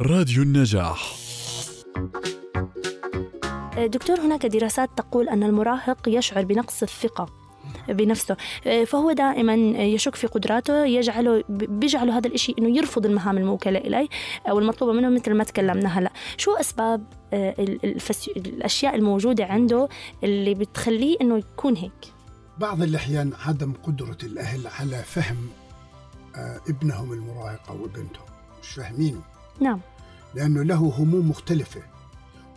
راديو 0.00 0.42
النجاح. 0.42 1.16
دكتور 3.78 4.20
هناك 4.20 4.46
دراسات 4.46 4.90
تقول 4.96 5.28
أن 5.28 5.42
المراهق 5.42 6.08
يشعر 6.08 6.44
بنقص 6.44 6.82
الثقة 6.82 7.26
بنفسه 7.88 8.36
فهو 8.86 9.12
دائما 9.12 9.54
يشك 9.82 10.14
في 10.14 10.26
قدراته 10.26 10.84
يجعله 10.84 11.44
بيجعله 11.48 12.18
هذا 12.18 12.26
الإشي 12.26 12.54
إنه 12.58 12.76
يرفض 12.76 13.06
المهام 13.06 13.38
الموكلة 13.38 13.78
إليه 13.78 14.08
أو 14.50 14.58
المطلوبة 14.58 14.92
منه 14.92 15.08
مثل 15.08 15.34
ما 15.34 15.44
تكلمنا 15.44 15.98
هلا. 15.98 16.12
شو 16.36 16.54
أسباب 16.54 17.06
آه، 17.32 17.54
الفسي... 17.58 18.32
الأشياء 18.36 18.94
الموجودة 18.94 19.44
عنده 19.44 19.88
اللي 20.24 20.54
بتخليه 20.54 21.16
إنه 21.20 21.38
يكون 21.38 21.76
هيك؟ 21.76 22.12
بعض 22.58 22.82
الأحيان 22.82 23.32
عدم 23.46 23.72
قدرة 23.82 24.18
الأهل 24.22 24.66
على 24.66 25.02
فهم 25.02 25.48
آه، 26.36 26.60
ابنهم 26.68 27.12
المراهق 27.12 27.70
أو 27.70 27.76
بنتهم 27.76 28.26
مش 28.62 28.68
فاهمينه. 28.68 29.34
نعم. 29.60 29.80
لأنه 30.34 30.62
له 30.62 30.94
هموم 30.98 31.30
مختلفة. 31.30 31.82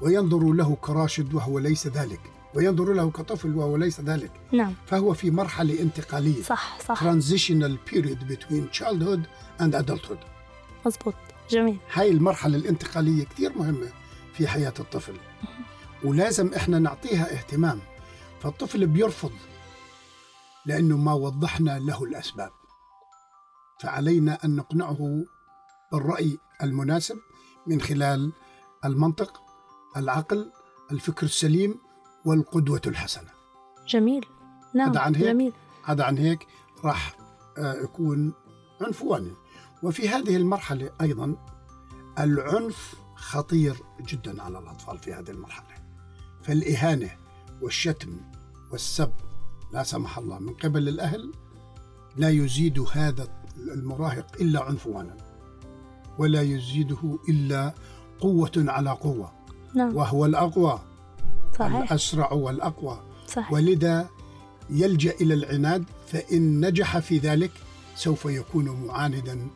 وينظر 0.00 0.52
له 0.52 0.76
كراشد 0.80 1.34
وهو 1.34 1.58
ليس 1.58 1.86
ذلك. 1.86 2.20
وينظر 2.54 2.92
له 2.92 3.10
كطفل 3.10 3.56
وهو 3.56 3.76
ليس 3.76 4.00
ذلك. 4.00 4.30
نعم. 4.52 4.74
فهو 4.86 5.14
في 5.14 5.30
مرحلة 5.30 5.82
انتقالية. 5.82 6.42
صح 6.42 6.78
صح. 6.80 7.00
Transitional 7.04 7.76
period 7.90 8.18
between 8.28 8.78
childhood 8.78 9.20
and 9.60 9.74
adulthood. 9.74 10.18
مزبوط 10.86 11.14
جميل. 11.50 11.78
هاي 11.92 12.10
المرحلة 12.10 12.56
الانتقالية 12.56 13.24
كثير 13.24 13.58
مهمة 13.58 13.88
في 14.34 14.48
حياة 14.48 14.74
الطفل. 14.80 15.14
ولازم 16.04 16.54
إحنا 16.54 16.78
نعطيها 16.78 17.32
اهتمام. 17.32 17.80
فالطفل 18.40 18.86
بيرفض 18.86 19.32
لأنه 20.66 20.96
ما 20.96 21.12
وضحنا 21.12 21.78
له 21.78 22.04
الأسباب. 22.04 22.50
فعلينا 23.80 24.38
أن 24.44 24.56
نقنعه 24.56 25.24
بالرأي 25.92 26.38
المناسب 26.62 27.18
من 27.66 27.80
خلال 27.80 28.32
المنطق 28.84 29.42
العقل 29.96 30.52
الفكر 30.92 31.26
السليم 31.26 31.74
والقدوة 32.24 32.80
الحسنة. 32.86 33.28
جميل. 33.88 34.26
نعم 34.74 34.88
هذا 34.88 35.00
عن 35.00 35.14
هيك؟ 35.14 35.24
جميل. 35.24 35.52
هذا 35.84 36.04
عن 36.04 36.18
هيك 36.18 36.46
راح 36.84 37.16
آه، 37.58 37.74
يكون 37.74 38.32
عنفواني. 38.80 39.32
وفي 39.82 40.08
هذه 40.08 40.36
المرحلة 40.36 40.90
أيضا 41.00 41.36
العنف 42.18 42.94
خطير 43.16 43.76
جدا 44.00 44.42
على 44.42 44.58
الأطفال 44.58 44.98
في 44.98 45.14
هذه 45.14 45.30
المرحلة. 45.30 45.76
فالإهانة 46.42 47.10
والشتم 47.62 48.20
والسب 48.72 49.12
لا 49.72 49.82
سمح 49.82 50.18
الله 50.18 50.38
من 50.38 50.54
قبل 50.54 50.88
الأهل 50.88 51.32
لا 52.16 52.30
يزيد 52.30 52.86
هذا 52.92 53.28
المراهق 53.56 54.26
إلا 54.40 54.62
عنفوانا. 54.62 55.25
ولا 56.18 56.42
يزيده 56.42 57.18
إلا 57.28 57.74
قوة 58.20 58.52
على 58.56 58.90
قوة. 58.90 59.32
نعم. 59.74 59.96
وهو 59.96 60.26
الأقوى 60.26 60.80
صحيح. 61.58 61.76
الأسرع 61.76 62.32
والأقوى. 62.32 63.00
صحيح. 63.28 63.52
ولذا 63.52 64.08
يلجأ 64.70 65.14
إلى 65.20 65.34
العناد 65.34 65.84
فإن 66.06 66.66
نجح 66.66 66.98
في 66.98 67.18
ذلك 67.18 67.50
سوف 67.96 68.24
يكون 68.24 68.86
معاندا 68.86 69.48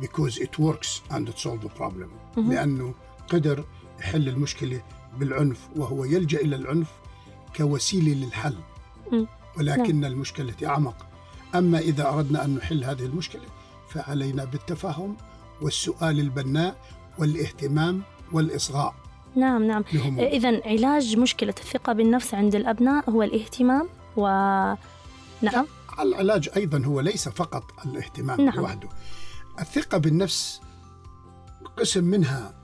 because 0.00 0.38
it 0.38 0.58
works 0.58 1.00
and 1.10 1.28
it 1.28 1.38
solved 1.38 1.62
the 1.62 1.78
problem. 1.78 2.08
مهم. 2.36 2.52
لأنه 2.52 2.94
قدر 3.28 3.64
يحل 3.98 4.28
المشكلة 4.28 4.82
بالعنف 5.18 5.68
وهو 5.76 6.04
يلجأ 6.04 6.40
إلى 6.40 6.56
العنف 6.56 6.88
كوسيلة 7.56 8.26
للحل. 8.26 8.56
مم. 9.12 9.26
ولكن 9.58 10.04
المشكلة 10.04 10.54
أعمق. 10.64 11.06
أما 11.54 11.78
إذا 11.78 12.08
أردنا 12.08 12.44
أن 12.44 12.54
نحل 12.54 12.84
هذه 12.84 13.04
المشكلة 13.04 13.42
فعلينا 13.88 14.44
بالتفاهم 14.44 15.16
والسؤال 15.62 16.20
البناء 16.20 16.76
والاهتمام 17.18 18.02
والإصغاء. 18.32 18.94
نعم 19.36 19.64
نعم. 19.64 19.84
إذا 20.18 20.60
علاج 20.66 21.16
مشكلة 21.16 21.54
الثقة 21.58 21.92
بالنفس 21.92 22.34
عند 22.34 22.54
الأبناء 22.54 23.10
هو 23.10 23.22
الاهتمام 23.22 23.88
و 24.16 24.26
نعم. 25.42 25.66
العلاج 26.00 26.48
أيضا 26.56 26.82
هو 26.86 27.00
ليس 27.00 27.28
فقط 27.28 27.64
الاهتمام 27.86 28.40
نعم. 28.40 28.54
لوحده. 28.54 28.88
الثقة 29.60 29.98
بالنفس 29.98 30.60
قسم 31.76 32.04
منها 32.04 32.54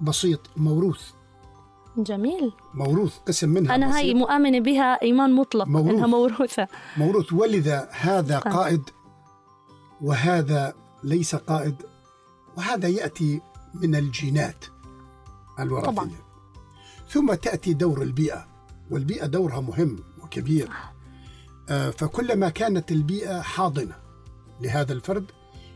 بسيط 0.00 0.40
موروث. 0.56 1.02
جميل. 1.96 2.52
موروث 2.74 3.18
قسم 3.18 3.48
منها 3.48 3.74
أنا 3.74 3.86
بسيط. 3.86 3.98
هاي 3.98 4.14
مؤمنة 4.14 4.60
بها 4.60 5.02
إيمان 5.02 5.32
مطلق 5.32 5.66
موروث. 5.66 5.90
إنها 5.90 6.06
موروثة. 6.06 6.68
موروث. 6.96 7.32
ولذا 7.32 7.88
هذا. 7.92 8.38
قائد 8.38 8.82
وهذا 10.00 10.74
ليس 11.04 11.34
قائد 11.34 11.76
وهذا 12.56 12.88
يأتي 12.88 13.40
من 13.74 13.94
الجينات 13.94 14.64
الوراثية. 15.58 15.90
طبعاً. 15.90 16.10
ثم 17.08 17.34
تأتي 17.34 17.74
دور 17.74 18.02
البيئة 18.02 18.46
والبيئة 18.90 19.26
دورها 19.26 19.60
مهم 19.60 19.98
وكبير. 20.22 20.70
آه، 21.68 21.90
فكلما 21.90 22.48
كانت 22.48 22.92
البيئة 22.92 23.40
حاضنة 23.40 23.94
لهذا 24.60 24.92
الفرد 24.92 25.30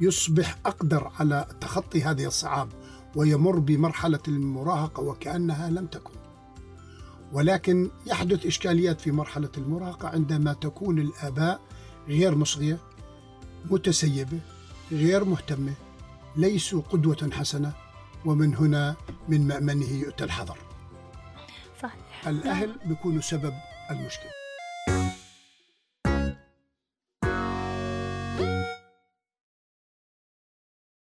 يصبح 0.00 0.58
أقدر 0.66 1.10
على 1.20 1.46
تخطي 1.60 2.02
هذه 2.02 2.26
الصعاب 2.26 2.68
ويمر 3.16 3.58
بمرحلة 3.58 4.20
المراهقة 4.28 5.02
وكأنها 5.02 5.70
لم 5.70 5.86
تكن. 5.86 6.14
ولكن 7.32 7.90
يحدث 8.06 8.46
إشكاليات 8.46 9.00
في 9.00 9.12
مرحلة 9.12 9.50
المراهقة 9.58 10.08
عندما 10.08 10.52
تكون 10.52 10.98
الآباء 10.98 11.60
غير 12.08 12.34
مصغية 12.34 12.78
متسيبة 13.70 14.40
غير 14.92 15.24
مهتمة 15.24 15.72
ليسوا 16.36 16.82
قدوة 16.90 17.30
حسنة 17.32 17.72
ومن 18.24 18.56
هنا 18.56 18.96
من 19.28 19.48
مأمنه 19.48 19.90
يؤتى 19.90 20.24
الحذر. 20.24 20.58
صحيح. 21.82 22.28
الأهل 22.28 22.76
بيكونوا 22.84 23.20
سبب 23.20 23.54
المشكلة. 23.90 24.41